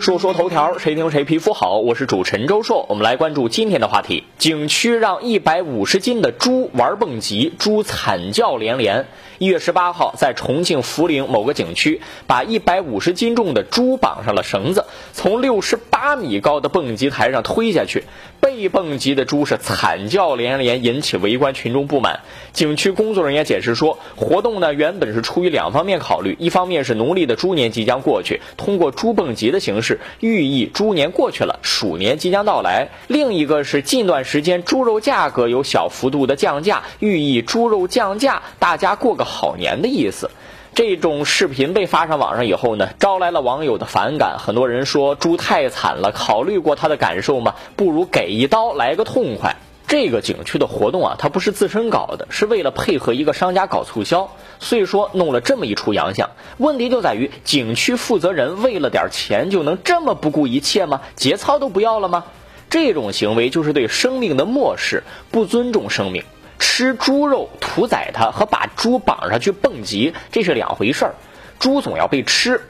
[0.00, 1.78] 说说头条，谁听谁皮肤好。
[1.78, 9.06] 我是主持人周硕，我们来关注今天的话题：景区让一百五十斤的猪玩蹦极，猪惨叫连连。
[9.38, 18.04] 一月十八号，在重庆涪陵某个景区，把一百五十斤重的猪绑上了绳子，从六十八米高的蹦极台上推下去。
[18.40, 22.20] 被蹦极的猪是惨叫连连，引起围观群众不满。
[22.52, 40.30] 景区工作人员解释说，活动呢原本是出于两方面考虑，一方面是农历的猪年即将过去，通过猪蹦极的形式寓意猪年过去了，鼠年即将到来；另一个是近段时间猪肉价格有小幅度的降价，寓意猪肉降价，大家过个好年的意思。
[40.78, 44.38] 这种视频被发上网上以后呢，招来了网友的反感。
[44.38, 47.56] 很多人说猪太惨了，考虑过他的感受吗？
[47.74, 49.56] 不如给一刀来个痛快。
[49.88, 56.30] 这个景区的活动啊，它不是自身搞的，是为了配合一个商家搞促销，所以说弄了这么一出洋相。
[56.58, 61.00] 问题就在于景区负责人为了点钱就能这么不顾一切吗？
[61.16, 62.22] 节操都不要了吗？
[62.70, 66.22] 这种行为就是对生命的漠视，不尊重生命。
[66.58, 71.14] 吃猪肉屠宰它和把猪绑上去蹦极，这是两回事儿。
[71.58, 72.62] 猪总要被吃，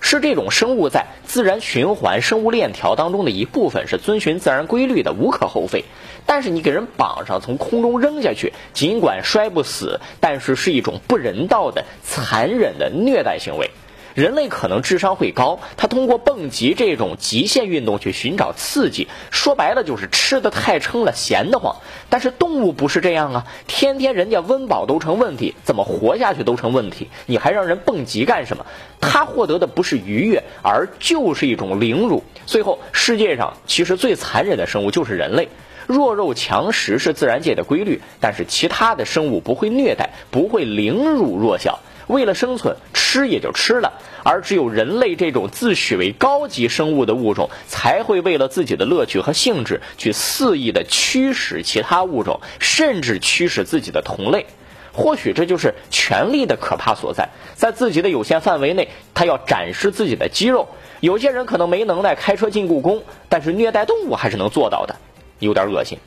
[0.00, 5.84] 是这种生物在自然循环、生物链条当中的一部分，是遵循自然规律的，无可厚非。
[6.26, 13.70] 但是你给人绑上，从空中扔下去，尽管摔不死，但是是一种不人道的、残忍的虐待行为。
[14.14, 21.74] 人类可能智商会高，他通过蹦极这种极限运动去寻找刺激，说白了就是吃的太撑了，闲得慌。
[22.08, 28.64] 但是动物不是这样啊，天天人家温饱都成问题，怎么活下去都成问题，你还让人蹦极干什么？
[29.00, 32.22] 他获得的不是愉悦，而就是一种凌辱。
[32.46, 35.48] 最后，世界上其实最残忍的生物就是人类，
[35.88, 41.80] 弱肉强食是自然界的规律，但是其他的生物不会虐待，不会凌辱弱小。
[42.06, 54.46] 为了生存，吃也就吃了，而只有人类这种自诩为高级生物的物种，才会为了自己的乐趣和兴致，去肆意的驱使其他物种，甚至驱使自己的同类。
[54.92, 60.68] 或许这就是权力的可怕所在，在自己的有限范围内，他要展示自己的肌肉。
[61.00, 64.94] 有些人可能没能耐开车进故宫，但是虐待动物还是能做到的，
[65.40, 65.98] 有点恶心。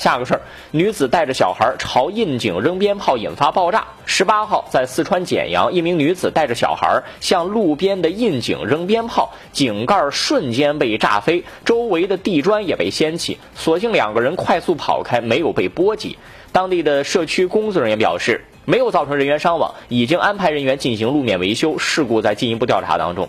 [0.00, 0.40] 下个事儿，
[0.70, 3.84] 女子带着小孩儿朝窨井扔鞭炮，引发爆炸。
[4.06, 13.36] 十八号，在四川简阳，一名女子带着小孩儿向路边的窨井扔鞭炮，井盖瞬间被炸飞，周围的地砖也被掀起。
[13.54, 16.16] 所幸两个人快速跑开，没有被波及。
[16.50, 23.28] 当地的社区工作人员表示，没有造成人员伤亡，已经安排人员进行路面维修，事故在进一步调查当中。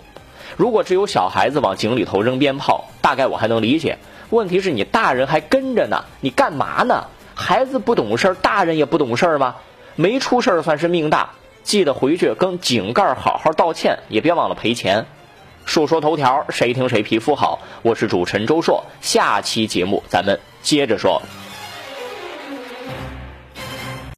[0.56, 3.98] 如果只有小孩子往井里头扔鞭炮，大概我还能理解。
[4.32, 7.06] 问题是你大人还跟着呢，你干嘛呢？
[7.36, 9.58] 孩子不懂事儿，大人也不懂事儿吗？
[9.96, 11.32] 没出事儿算是命大，
[11.64, 15.06] 记得回去跟井盖好好道歉，也别忘了赔钱。
[15.66, 17.60] 说说头条，谁听谁皮肤好。
[17.82, 21.22] 我是主持人周硕，下期节目咱们接着说。